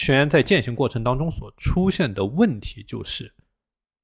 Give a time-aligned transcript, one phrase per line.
[0.00, 3.30] 学员在践行过程当中所出现的问题，就是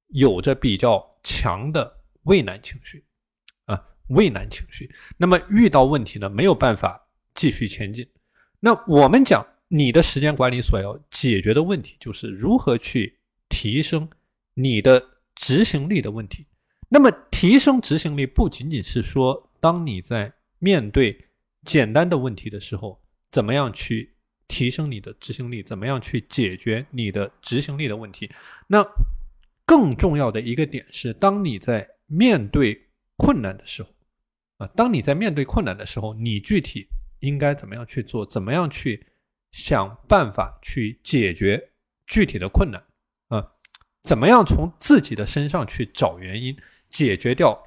[0.09, 3.03] 有着比较强的畏难情绪
[3.65, 4.93] 啊，畏难情绪。
[5.17, 8.07] 那么遇到问题呢，没有办法继续前进。
[8.59, 13.17] 那我们讲你的时间管理所要解决的问题，就是如何去
[13.49, 14.07] 提升
[14.53, 15.03] 你的
[15.33, 16.45] 执行力的问题。
[16.89, 21.27] 那么提升执行力，不仅仅是说当你在面对
[21.63, 23.01] 简单的问题的时候，
[23.31, 24.15] 怎么样去
[24.47, 25.61] 提升你的执行力？
[25.61, 28.29] 怎么样去解决你的执行力的问题？
[28.67, 28.85] 那
[29.65, 33.89] 更重要的一个点是，当你在面对困难的时候，
[34.57, 36.87] 啊，当你在面对困难的时候，你具体
[37.19, 38.25] 应该怎么样去做？
[38.25, 39.05] 怎么样去
[39.51, 41.71] 想办法去解决
[42.05, 42.81] 具体的困难？
[43.27, 43.51] 啊，
[44.03, 46.55] 怎么样从自己的身上去找原因，
[46.89, 47.61] 解决掉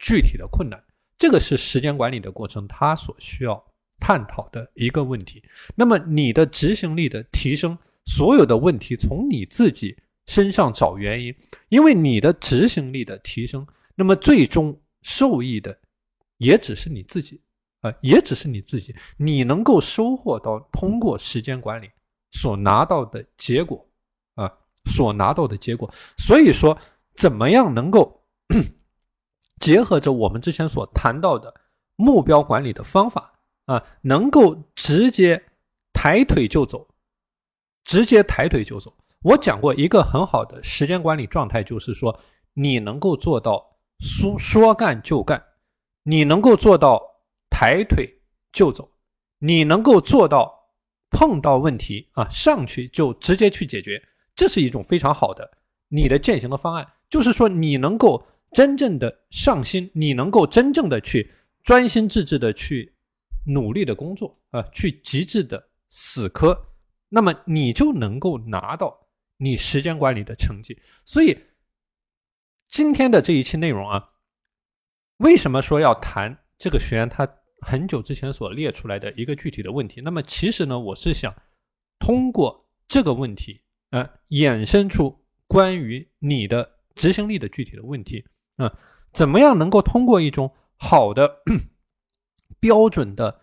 [0.00, 0.82] 具体的困难？
[1.16, 3.64] 这个是时间管理的过程，它所需要
[4.04, 5.42] 探讨的一个问题。
[5.74, 9.96] 那么，你的执行力的提升，所有的问题从你自己
[10.26, 11.34] 身上找原因，
[11.70, 15.78] 因为你的执行力的提升，那么最终受益的
[16.36, 17.40] 也只是你自己
[17.80, 18.94] 啊，也只是你自己。
[19.16, 21.88] 你能够收获到通过时间管理
[22.32, 23.88] 所拿到的结果
[24.34, 24.52] 啊，
[24.84, 25.90] 所拿到的结果。
[26.18, 26.76] 所以说，
[27.16, 28.20] 怎么样能够？
[29.60, 31.54] 结合着我们之前所谈到的
[31.96, 33.32] 目标管理的方法
[33.66, 35.42] 啊，能够直接
[35.92, 36.88] 抬腿就走，
[37.84, 38.96] 直接抬腿就走。
[39.22, 42.20] 我讲过一个很好的时间管理状态，就是说
[42.54, 45.42] 你能够做到说说干就干，
[46.02, 47.00] 你能够做到
[47.50, 48.20] 抬腿
[48.52, 48.90] 就走，
[49.38, 50.70] 你能够做到
[51.10, 54.02] 碰到问题啊上去就直接去解决，
[54.34, 55.50] 这是一种非常好的
[55.88, 58.26] 你的践行的方案，就是说你能够。
[58.52, 61.28] 真正的上心，你能够真正的去
[61.64, 62.93] 专心致志的去
[63.46, 66.66] 努力的工作啊，去极致的死磕，
[67.08, 70.80] 那么你就能够拿到你时间管理的成绩。
[71.04, 71.38] 所以
[72.68, 74.12] 今天的这一期内容啊，
[75.18, 77.28] 为什么说要谈这个学员他
[77.60, 80.00] 很久之前所列出来的一个具体的问题？
[80.00, 81.34] 那么其实呢，我是想
[81.98, 88.24] 通过这个问题，呃，衍生出关于你的执行力的具体的问题。
[88.56, 88.78] 啊，
[89.12, 91.42] 怎么样能够通过一种好的
[92.60, 93.40] 标准的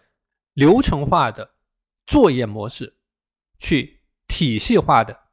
[0.53, 1.55] 流程化的
[2.05, 2.97] 作业模式，
[3.59, 5.29] 去体系化的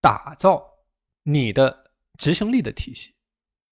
[0.00, 0.84] 打造
[1.22, 3.14] 你的执行力的体系？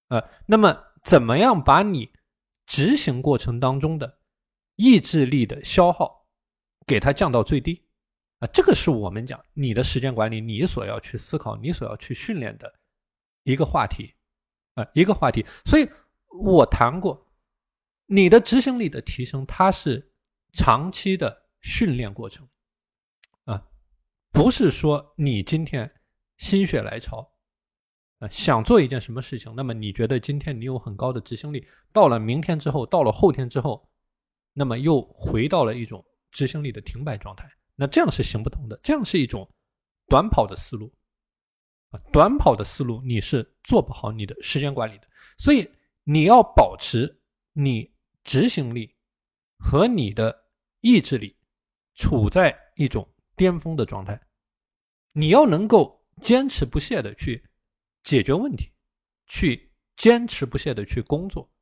[0.08, 2.12] 呃，那么怎么样把你
[2.66, 4.20] 执行过程当中的
[4.76, 6.26] 意志力的消耗
[6.86, 7.86] 给它降到最低？
[8.38, 12.80] 啊，这个是我们讲你的时间管理，你所要去思考，你所要去训练的
[13.44, 14.14] 一个话题。
[14.74, 15.90] 啊，一个话题，所以
[16.28, 17.26] 我谈过，
[18.06, 20.09] 你的执行力的提升，它是
[20.52, 22.48] 长期的训练过程，
[23.44, 23.66] 啊，
[24.30, 25.90] 不是说你今天
[26.38, 27.32] 心血来潮，
[28.18, 33.88] 啊，想做一件什么事情，那么你觉得今天你有很高的执行力，到了明天之后，到了后天之后，
[34.52, 39.48] 那么又回到了一种执行力的停摆状态，那这样是行不通的，这样是一种
[40.06, 40.92] 短跑的思路。
[41.90, 45.68] 啊，短跑的思路你是做不好你的时间管理的，所以
[46.04, 47.20] 你要保持
[47.52, 48.94] 你执行力
[49.60, 50.46] 和你的
[50.80, 51.36] 意志力
[51.94, 53.06] 处在一种
[53.36, 54.20] 巅峰的状态，
[55.12, 57.46] 你要能够坚持不懈的去
[58.02, 58.72] 解决问题，
[59.26, 61.52] 去坚持不懈的去工作，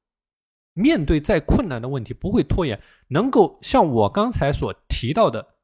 [0.72, 5.58] 面对再困难的问题不会拖延，能够像我刚才所提到的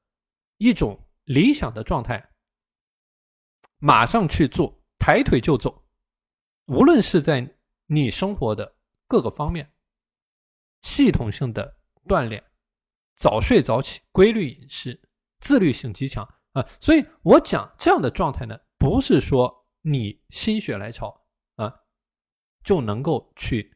[0.58, 2.32] 一种理想的状态。
[3.78, 5.86] 马上去做，抬腿就走。
[6.66, 7.56] 无论是在
[7.86, 9.72] 你生活的各个方面，
[10.82, 12.42] 系统性的锻炼，
[13.16, 15.00] 早睡早起，规律饮食，
[15.40, 16.66] 自律性极强啊。
[16.80, 21.26] 所以我讲这样的状态呢，不是说你心血来潮
[21.56, 21.74] 啊
[22.62, 23.74] 就能够去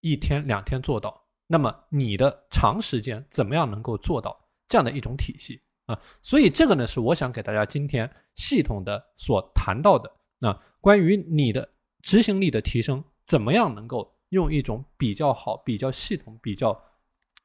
[0.00, 1.28] 一天两天做到。
[1.46, 5.62] 那么你的长时间怎么样能够做到这样的一种体系？
[5.86, 10.10] 啊，所以这个呢是我想给大家今天系统的所谈到的
[10.40, 16.72] 啊，关于你的执行力的提升，怎么样能够用一种比较好、比较系统、比较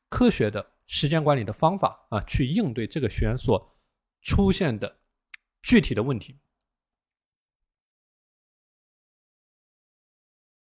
[0.09, 3.77] 科学的时间管理的方法啊，去应对这个学员所
[4.21, 4.99] 出现的
[5.61, 6.39] 具体的问题。